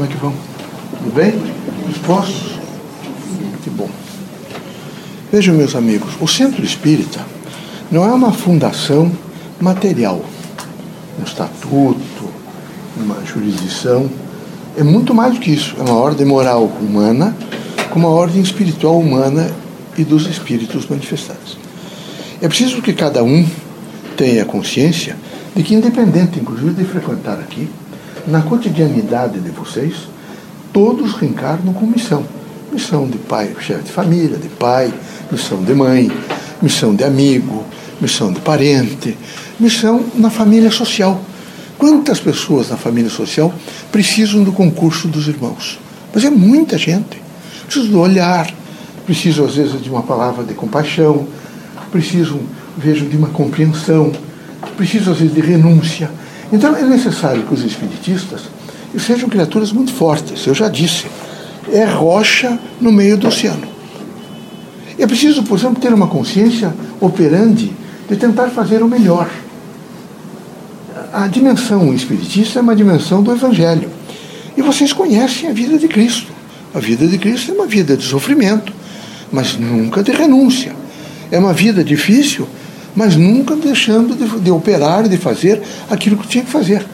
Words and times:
Como 0.00 0.10
é 0.10 0.14
que 0.14 0.18
vão? 0.18 0.32
Tudo 0.96 1.14
bem? 1.14 1.34
Dispostos? 1.86 2.58
Que 3.62 3.68
bom. 3.68 3.90
Vejam, 5.30 5.54
meus 5.54 5.76
amigos, 5.76 6.14
o 6.18 6.26
centro 6.26 6.64
espírita 6.64 7.20
não 7.90 8.02
é 8.06 8.10
uma 8.10 8.32
fundação 8.32 9.12
material, 9.60 10.24
um 11.18 11.22
estatuto, 11.22 12.30
uma 12.96 13.22
jurisdição. 13.26 14.08
É 14.74 14.82
muito 14.82 15.12
mais 15.12 15.34
do 15.34 15.40
que 15.40 15.50
isso. 15.50 15.76
É 15.78 15.82
uma 15.82 16.00
ordem 16.00 16.26
moral 16.26 16.64
humana 16.80 17.36
com 17.90 17.98
uma 17.98 18.08
ordem 18.08 18.40
espiritual 18.40 18.98
humana 18.98 19.50
e 19.98 20.02
dos 20.02 20.26
espíritos 20.26 20.88
manifestados. 20.88 21.58
É 22.40 22.48
preciso 22.48 22.80
que 22.80 22.94
cada 22.94 23.22
um 23.22 23.46
tenha 24.16 24.46
consciência 24.46 25.14
de 25.54 25.62
que, 25.62 25.74
independente, 25.74 26.40
inclusive, 26.40 26.72
de 26.72 26.84
frequentar 26.86 27.38
aqui, 27.38 27.68
na 28.26 28.42
cotidianidade 28.42 29.40
de 29.40 29.50
vocês, 29.50 29.94
todos 30.72 31.14
reencarnam 31.14 31.72
com 31.72 31.86
missão. 31.86 32.24
Missão 32.72 33.08
de 33.08 33.18
pai, 33.18 33.54
chefe 33.60 33.84
de 33.84 33.92
família, 33.92 34.36
de 34.36 34.48
pai, 34.48 34.92
missão 35.30 35.62
de 35.62 35.74
mãe, 35.74 36.10
missão 36.62 36.94
de 36.94 37.04
amigo, 37.04 37.64
missão 38.00 38.32
de 38.32 38.40
parente, 38.40 39.16
missão 39.58 40.04
na 40.14 40.30
família 40.30 40.70
social. 40.70 41.20
Quantas 41.76 42.20
pessoas 42.20 42.70
na 42.70 42.76
família 42.76 43.10
social 43.10 43.52
precisam 43.90 44.44
do 44.44 44.52
concurso 44.52 45.08
dos 45.08 45.28
irmãos? 45.28 45.78
Mas 46.14 46.24
é 46.24 46.30
muita 46.30 46.76
gente. 46.76 47.20
Precisam 47.64 47.90
do 47.90 48.00
olhar, 48.00 48.52
precisam 49.06 49.46
às 49.46 49.54
vezes 49.54 49.80
de 49.82 49.88
uma 49.88 50.02
palavra 50.02 50.44
de 50.44 50.54
compaixão, 50.54 51.26
precisam, 51.90 52.40
vejo, 52.76 53.06
de 53.06 53.16
uma 53.16 53.28
compreensão, 53.28 54.12
precisam 54.76 55.12
às 55.12 55.20
vezes 55.20 55.34
de 55.34 55.40
renúncia. 55.40 56.10
Então 56.52 56.76
é 56.76 56.82
necessário 56.82 57.42
que 57.44 57.54
os 57.54 57.64
espiritistas 57.64 58.42
sejam 58.98 59.28
criaturas 59.28 59.72
muito 59.72 59.92
fortes, 59.92 60.46
eu 60.46 60.54
já 60.54 60.68
disse. 60.68 61.06
É 61.72 61.84
rocha 61.84 62.58
no 62.80 62.90
meio 62.90 63.16
do 63.16 63.28
oceano. 63.28 63.68
É 64.98 65.06
preciso, 65.06 65.42
por 65.44 65.58
exemplo, 65.58 65.80
ter 65.80 65.94
uma 65.94 66.08
consciência 66.08 66.74
operante 67.00 67.72
de 68.08 68.16
tentar 68.16 68.48
fazer 68.48 68.82
o 68.82 68.88
melhor. 68.88 69.30
A 71.12 71.26
dimensão 71.26 71.94
espiritista 71.94 72.58
é 72.58 72.62
uma 72.62 72.74
dimensão 72.74 73.22
do 73.22 73.32
Evangelho. 73.32 73.88
E 74.56 74.62
vocês 74.62 74.92
conhecem 74.92 75.48
a 75.48 75.52
vida 75.52 75.78
de 75.78 75.88
Cristo. 75.88 76.32
A 76.74 76.78
vida 76.78 77.06
de 77.06 77.18
Cristo 77.18 77.52
é 77.52 77.54
uma 77.54 77.66
vida 77.66 77.96
de 77.96 78.04
sofrimento, 78.04 78.72
mas 79.32 79.56
nunca 79.56 80.02
de 80.02 80.12
renúncia. 80.12 80.74
É 81.30 81.38
uma 81.38 81.52
vida 81.52 81.82
difícil, 81.82 82.46
mas 82.94 83.16
nunca 83.16 83.56
deixando 83.56 84.14
de, 84.14 84.40
de 84.40 84.50
operar 84.50 85.06
e 85.06 85.08
de 85.08 85.16
fazer 85.16 85.62
aquilo 85.88 86.16
que 86.16 86.26
tinha 86.26 86.44
que 86.44 86.50
fazer. 86.50 86.84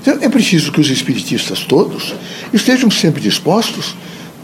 Então, 0.00 0.16
é 0.20 0.28
preciso 0.28 0.72
que 0.72 0.80
os 0.80 0.88
espiritistas 0.88 1.60
todos 1.60 2.14
estejam 2.52 2.90
sempre 2.90 3.20
dispostos 3.20 3.94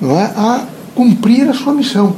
é, 0.03 0.07
a 0.37 0.67
cumprir 0.95 1.49
a 1.49 1.55
sua 1.55 1.73
missão. 1.73 2.15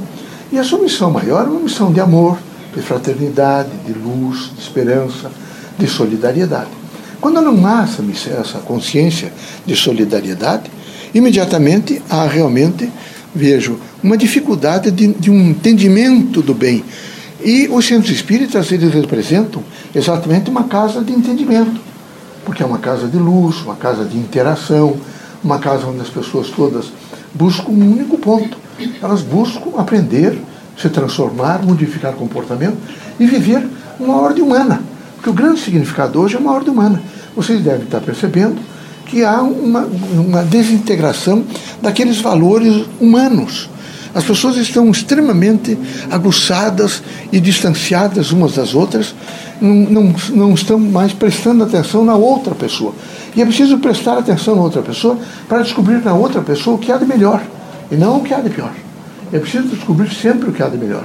E 0.51 0.59
a 0.59 0.65
sua 0.65 0.81
missão 0.81 1.11
maior 1.11 1.47
é 1.47 1.49
uma 1.49 1.61
missão 1.61 1.93
de 1.93 2.01
amor, 2.01 2.39
de 2.75 2.83
fraternidade, 2.83 3.71
de 3.87 3.93
luz, 3.93 4.51
de 4.55 4.61
esperança, 4.61 5.31
de 5.79 5.87
solidariedade. 5.87 6.71
Quando 7.21 7.41
não 7.41 7.67
há 7.67 7.83
essa, 7.83 8.03
essa 8.31 8.59
consciência 8.59 9.33
de 9.67 9.77
solidariedade, 9.77 10.71
imediatamente 11.15 12.01
há 12.09 12.27
realmente, 12.27 12.89
vejo, 13.35 13.79
uma 14.03 14.17
dificuldade 14.17 14.91
de, 14.91 15.09
de 15.09 15.31
um 15.31 15.51
entendimento 15.51 16.41
do 16.43 16.55
bem. 16.55 16.85
E 17.45 17.69
os 17.69 17.87
centros 17.87 18.11
espíritas, 18.11 18.73
eles 18.73 18.93
representam 18.93 19.63
exatamente 19.95 20.51
uma 20.51 20.65
casa 20.65 21.03
de 21.03 21.13
entendimento, 21.13 21.81
porque 22.45 22.63
é 22.63 22.67
uma 22.67 22.79
casa 22.79 23.07
de 23.07 23.17
luz, 23.17 23.63
uma 23.63 23.77
casa 23.77 24.05
de 24.05 24.19
interação, 24.19 24.97
uma 25.43 25.59
casa 25.59 25.87
onde 25.87 26.01
as 26.01 26.09
pessoas 26.09 26.49
todas 26.49 26.87
buscam 27.33 27.71
um 27.71 27.93
único 27.93 28.19
ponto. 28.19 28.57
Elas 29.01 29.23
buscam 29.23 29.71
aprender, 29.77 30.37
se 30.77 30.89
transformar, 30.89 31.63
modificar 31.65 32.15
comportamento 32.15 32.77
e 33.21 33.27
viver 33.27 33.67
uma 34.01 34.17
ordem 34.17 34.43
humana. 34.43 34.83
Porque 35.17 35.31
o 35.31 35.33
grande 35.33 35.61
significado 35.61 36.21
hoje 36.21 36.37
é 36.37 36.39
uma 36.39 36.53
ordem 36.53 36.73
humana. 36.73 37.03
Vocês 37.37 37.63
devem 37.63 37.85
estar 37.85 38.01
percebendo 38.01 38.61
que 39.07 39.25
há 39.25 39.41
uma, 39.43 39.89
uma 40.13 40.43
desintegração 40.43 41.45
daqueles 41.81 42.21
valores 42.21 42.85
humanos 43.01 43.71
as 44.15 44.25
pessoas 44.25 44.57
estão 44.57 44.91
extremamente 44.91 45.79
aguçadas 46.11 47.03
e 47.31 47.41
distanciadas 47.41 48.33
umas 48.33 48.55
das 48.55 48.75
outras, 48.75 49.15
não, 49.61 49.75
não, 49.75 50.15
não 50.31 50.55
estão 50.55 50.79
mais 50.79 51.13
prestando 51.13 51.65
atenção 51.65 52.05
na 52.05 52.15
outra 52.15 52.55
pessoa. 52.55 52.95
E 53.37 53.43
é 53.43 53.45
preciso 53.45 53.79
prestar 53.79 54.19
atenção 54.19 54.57
na 54.57 54.63
outra 54.63 54.83
pessoa 54.83 55.19
para 55.49 55.63
descobrir 55.63 56.03
na 56.03 56.15
outra 56.15 56.41
pessoa 56.41 56.77
o 56.77 56.79
que 56.79 56.91
há 56.91 56.97
de 56.97 57.05
melhor 57.05 57.43
e 57.91 57.97
não 57.97 58.19
o 58.19 58.23
que 58.23 58.35
há 58.35 58.41
de 58.41 58.51
pior. 58.51 58.73
É 59.33 59.39
preciso 59.39 59.69
descobrir 59.69 60.11
sempre 60.15 60.49
o 60.51 60.53
que 60.53 60.63
há 60.63 60.69
de 60.69 60.79
melhor. 60.79 61.05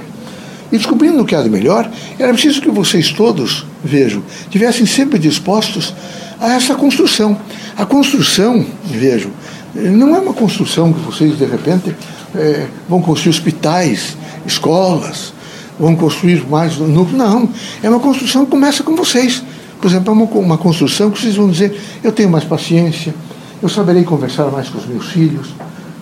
E 0.72 0.76
descobrindo 0.76 1.22
o 1.22 1.24
que 1.24 1.34
há 1.34 1.42
de 1.42 1.50
melhor, 1.50 1.88
era 2.18 2.32
preciso 2.32 2.60
que 2.60 2.70
vocês 2.70 3.12
todos, 3.12 3.66
vejam, 3.84 4.22
tivessem 4.50 4.86
sempre 4.86 5.18
dispostos 5.18 5.94
a 6.40 6.54
essa 6.54 6.74
construção. 6.74 7.38
A 7.76 7.84
construção, 7.84 8.64
vejam, 8.84 9.30
não 9.74 10.16
é 10.16 10.18
uma 10.18 10.32
construção 10.32 10.92
que 10.92 11.00
vocês, 11.00 11.36
de 11.38 11.44
repente, 11.44 11.94
é, 12.36 12.66
vão 12.88 13.00
construir 13.00 13.30
hospitais, 13.30 14.16
escolas, 14.46 15.32
vão 15.78 15.94
construir 15.96 16.46
mais 16.48 16.76
núcleos. 16.76 17.12
Não, 17.12 17.48
é 17.82 17.88
uma 17.88 18.00
construção 18.00 18.44
que 18.44 18.50
começa 18.50 18.82
com 18.82 18.94
vocês. 18.94 19.42
Por 19.80 19.88
exemplo, 19.88 20.10
é 20.10 20.12
uma, 20.12 20.24
uma 20.24 20.58
construção 20.58 21.10
que 21.10 21.20
vocês 21.20 21.36
vão 21.36 21.50
dizer: 21.50 21.78
eu 22.02 22.12
tenho 22.12 22.30
mais 22.30 22.44
paciência, 22.44 23.14
eu 23.62 23.68
saberei 23.68 24.04
conversar 24.04 24.46
mais 24.46 24.68
com 24.68 24.78
os 24.78 24.86
meus 24.86 25.06
filhos, 25.06 25.48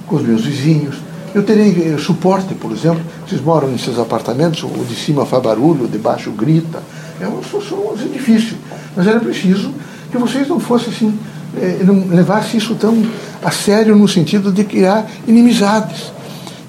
com 0.06 0.16
os 0.16 0.22
meus 0.22 0.44
vizinhos, 0.44 0.96
eu 1.34 1.42
terei 1.42 1.94
eh, 1.94 1.98
suporte, 1.98 2.54
por 2.54 2.72
exemplo, 2.72 3.00
vocês 3.26 3.40
moram 3.40 3.68
nesses 3.68 3.98
apartamentos, 3.98 4.62
o 4.62 4.84
de 4.84 4.94
cima 4.94 5.24
faz 5.24 5.42
barulho, 5.42 5.84
o 5.84 5.88
de 5.88 5.96
baixo 5.96 6.30
grita. 6.30 6.82
É 7.20 7.26
uma 7.26 7.42
situação 7.42 7.94
difícil. 8.12 8.56
Mas 8.94 9.06
era 9.06 9.18
preciso 9.18 9.72
que 10.10 10.18
vocês 10.18 10.46
não 10.46 10.60
fossem 10.60 10.92
assim, 10.92 11.18
eh, 11.56 11.78
não 11.84 12.06
levassem 12.08 12.58
isso 12.58 12.74
tão 12.74 13.02
a 13.42 13.50
sério 13.50 13.96
no 13.96 14.06
sentido 14.06 14.52
de 14.52 14.62
criar 14.62 15.10
inimizades 15.26 16.12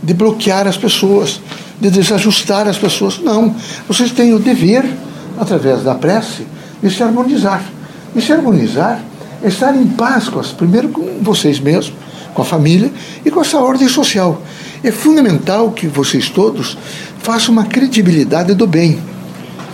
de 0.04 0.14
bloquear 0.14 0.68
as 0.68 0.78
pessoas, 0.78 1.40
de 1.80 1.90
desajustar 1.90 2.68
as 2.68 2.78
pessoas. 2.78 3.20
Não. 3.20 3.56
Vocês 3.88 4.12
têm 4.12 4.34
o 4.34 4.40
dever, 4.40 4.86
através 5.40 5.84
da 5.84 5.96
prece, 5.96 6.46
de 6.82 6.92
se 6.92 7.02
harmonizar. 7.02 7.64
E 8.16 8.22
se 8.22 8.32
harmonizar 8.34 9.02
é 9.42 9.48
estar 9.48 9.76
em 9.76 9.88
paz 9.88 10.28
com 10.28 10.40
as, 10.40 10.52
primeiro 10.52 10.90
com 10.90 11.20
vocês 11.22 11.60
mesmos, 11.60 11.94
com 12.34 12.42
a 12.42 12.46
família 12.46 12.92
e 13.26 13.32
com 13.32 13.42
essa 13.42 13.60
ordem 13.60 13.88
social. 13.88 14.42
É 14.84 14.92
fundamental 14.92 15.72
que 15.72 15.88
vocês 15.88 16.30
todos 16.30 16.78
façam 17.20 17.54
uma 17.54 17.66
credibilidade 17.66 18.54
do 18.54 18.68
bem. 18.68 19.00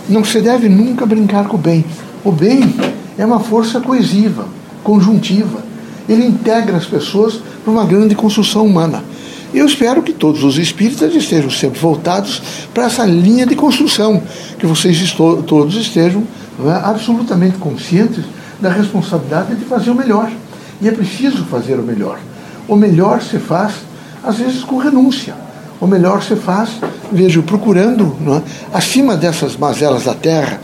Não 0.08 0.24
se 0.24 0.40
deve 0.40 0.68
nunca 0.68 1.04
brincar 1.04 1.46
com 1.46 1.56
o 1.56 1.60
bem. 1.60 1.84
O 2.24 2.30
bem 2.30 2.74
é 3.18 3.24
uma 3.24 3.40
força 3.40 3.80
coesiva, 3.80 4.46
conjuntiva. 4.82 5.62
Ele 6.08 6.26
integra 6.26 6.76
as 6.76 6.86
pessoas 6.86 7.40
para 7.62 7.72
uma 7.72 7.84
grande 7.84 8.14
construção 8.14 8.64
humana. 8.64 9.02
Eu 9.52 9.66
espero 9.66 10.02
que 10.02 10.12
todos 10.12 10.44
os 10.44 10.58
espíritas 10.58 11.14
estejam 11.14 11.50
sempre 11.50 11.80
voltados 11.80 12.40
para 12.72 12.84
essa 12.84 13.04
linha 13.04 13.44
de 13.44 13.56
construção, 13.56 14.22
que 14.58 14.66
vocês 14.66 15.12
todos 15.12 15.74
estejam 15.74 16.22
é, 16.64 16.70
absolutamente 16.70 17.58
conscientes 17.58 18.24
da 18.60 18.70
responsabilidade 18.70 19.56
de 19.56 19.64
fazer 19.64 19.90
o 19.90 19.94
melhor. 19.94 20.30
E 20.80 20.88
é 20.88 20.92
preciso 20.92 21.44
fazer 21.46 21.74
o 21.74 21.82
melhor. 21.82 22.18
O 22.68 22.76
melhor 22.76 23.20
se 23.20 23.38
faz, 23.38 23.74
às 24.22 24.36
vezes, 24.36 24.62
com 24.62 24.78
renúncia. 24.78 25.34
O 25.80 25.86
melhor 25.86 26.22
se 26.22 26.36
faz, 26.36 26.70
vejo, 27.10 27.42
procurando, 27.42 28.16
é, 28.28 28.76
acima 28.76 29.16
dessas 29.16 29.56
mazelas 29.56 30.04
da 30.04 30.14
terra 30.14 30.60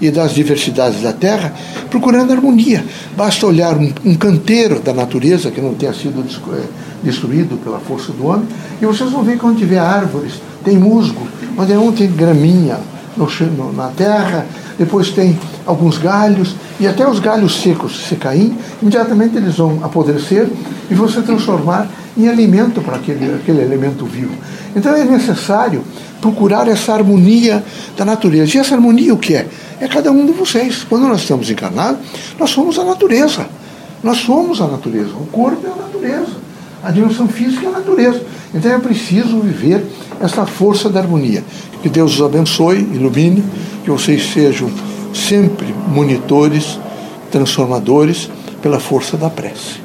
e 0.00 0.10
das 0.10 0.32
diversidades 0.32 1.02
da 1.02 1.12
terra, 1.12 1.52
procurando 1.90 2.32
harmonia. 2.32 2.82
Basta 3.14 3.46
olhar 3.46 3.76
um, 3.76 3.92
um 4.04 4.14
canteiro 4.14 4.80
da 4.80 4.94
natureza 4.94 5.50
que 5.50 5.60
não 5.60 5.74
tenha 5.74 5.92
sido 5.92 6.24
é, 6.54 6.89
destruído 7.02 7.56
pela 7.62 7.78
força 7.78 8.12
do 8.12 8.26
homem, 8.26 8.46
e 8.80 8.86
vocês 8.86 9.10
vão 9.10 9.22
ver 9.22 9.38
que 9.38 9.46
onde 9.46 9.58
tiver 9.58 9.78
árvores, 9.78 10.34
tem 10.64 10.76
musgo, 10.76 11.26
onde 11.56 11.72
é 11.72 11.78
um 11.78 11.92
tem 11.92 12.10
graminha 12.10 12.78
no, 13.16 13.26
no, 13.56 13.72
na 13.72 13.88
terra, 13.88 14.46
depois 14.78 15.10
tem 15.10 15.38
alguns 15.66 15.98
galhos, 15.98 16.54
e 16.78 16.86
até 16.86 17.06
os 17.06 17.20
galhos 17.20 17.60
secos 17.60 18.06
se 18.08 18.16
caírem, 18.16 18.56
imediatamente 18.80 19.36
eles 19.36 19.56
vão 19.56 19.78
apodrecer 19.82 20.48
e 20.90 20.94
se 21.10 21.22
transformar 21.22 21.86
em 22.16 22.28
alimento 22.28 22.80
para 22.80 22.96
aquele, 22.96 23.34
aquele 23.34 23.62
elemento 23.62 24.04
vivo. 24.04 24.34
Então 24.74 24.94
é 24.94 25.04
necessário 25.04 25.82
procurar 26.20 26.68
essa 26.68 26.92
harmonia 26.92 27.64
da 27.96 28.04
natureza. 28.04 28.56
E 28.56 28.60
essa 28.60 28.74
harmonia 28.74 29.14
o 29.14 29.18
que 29.18 29.34
é? 29.34 29.46
É 29.80 29.88
cada 29.88 30.10
um 30.10 30.26
de 30.26 30.32
vocês. 30.32 30.84
Quando 30.88 31.08
nós 31.08 31.22
estamos 31.22 31.50
encarnados, 31.50 32.00
nós 32.38 32.50
somos 32.50 32.78
a 32.78 32.84
natureza. 32.84 33.46
Nós 34.02 34.18
somos 34.18 34.60
a 34.60 34.66
natureza. 34.66 35.10
O 35.14 35.26
corpo 35.26 35.66
é 35.66 35.70
a 35.70 35.76
natureza. 35.76 36.49
A 36.82 36.90
dimensão 36.90 37.28
física 37.28 37.66
é 37.66 37.68
a 37.68 37.72
natureza. 37.72 38.22
Então 38.54 38.72
é 38.72 38.78
preciso 38.78 39.40
viver 39.40 39.84
essa 40.20 40.46
força 40.46 40.88
da 40.88 41.00
harmonia. 41.00 41.44
Que 41.82 41.88
Deus 41.88 42.14
os 42.14 42.22
abençoe, 42.22 42.78
ilumine, 42.78 43.44
que 43.84 43.90
vocês 43.90 44.32
sejam 44.32 44.70
sempre 45.14 45.74
monitores, 45.88 46.78
transformadores 47.30 48.30
pela 48.62 48.80
força 48.80 49.16
da 49.16 49.30
prece. 49.30 49.80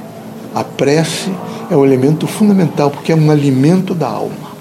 A 0.54 0.64
prece 0.64 1.32
é 1.70 1.76
um 1.76 1.86
elemento 1.86 2.28
fundamental, 2.28 2.90
porque 2.92 3.12
é 3.12 3.16
um 3.16 3.30
alimento 3.30 3.94
da 3.94 4.08
alma. 4.08 4.56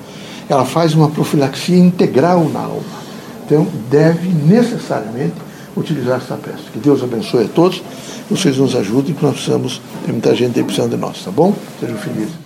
Ela 0.49 0.65
faz 0.65 0.95
uma 0.95 1.09
profilaxia 1.09 1.79
integral 1.79 2.49
na 2.53 2.61
alma. 2.61 3.05
Então, 3.47 3.67
deve 3.91 4.29
necessariamente 4.29 5.35
utilizar 5.77 6.19
essa 6.19 6.37
prece. 6.37 6.65
Que 6.73 6.79
Deus 6.79 7.03
abençoe 7.03 7.45
a 7.45 7.49
todos, 7.49 7.83
vocês 8.31 8.57
nos 8.59 8.75
ajudem, 8.75 9.15
que 9.15 9.23
nós 9.23 9.35
precisamos, 9.35 9.81
tem 10.05 10.13
muita 10.13 10.35
gente 10.35 10.59
aí 10.59 10.65
precisando 10.65 10.91
de 10.91 10.97
nós, 10.97 11.25
tá 11.25 11.31
bom? 11.31 11.55
Sejam 11.81 11.97
felizes. 11.97 12.44